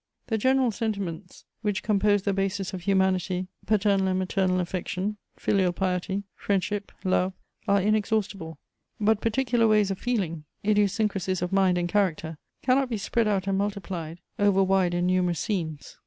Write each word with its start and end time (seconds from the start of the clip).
The 0.25 0.37
general 0.39 0.71
sentiments 0.71 1.45
which 1.61 1.83
compose 1.83 2.23
the 2.23 2.33
basis 2.33 2.73
of 2.73 2.81
humanity, 2.81 3.45
paternal 3.67 4.07
and 4.07 4.17
maternal 4.17 4.59
affection, 4.59 5.17
filial 5.35 5.71
piety, 5.73 6.23
friendship, 6.33 6.91
love, 7.03 7.33
are 7.67 7.79
inexhaustible; 7.79 8.57
but 8.99 9.21
particular 9.21 9.67
ways 9.67 9.91
of 9.91 9.99
feeling, 9.99 10.45
idiosyncrasies 10.65 11.43
of 11.43 11.53
mind 11.53 11.77
and 11.77 11.87
character, 11.87 12.39
cannot 12.63 12.89
be 12.89 12.97
spread 12.97 13.27
out 13.27 13.45
and 13.45 13.59
multiplied 13.59 14.21
over 14.39 14.63
wide 14.63 14.95
and 14.95 15.05
numerous 15.05 15.39
scenes. 15.39 15.99